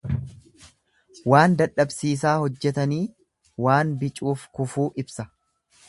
Waan 1.33 1.57
dadhabsiisaa 1.59 2.33
hojjetanii 2.45 3.03
waan 3.67 3.93
bicuuf 4.05 4.49
kufuu 4.59 4.93
ibsa. 5.05 5.33